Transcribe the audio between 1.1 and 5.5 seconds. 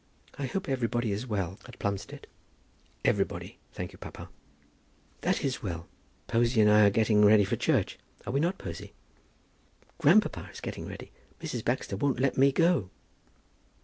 is well at Plumstead?" "Everybody, thank you, papa." "That